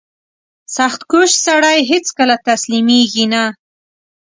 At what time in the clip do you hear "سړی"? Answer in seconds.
1.45-1.77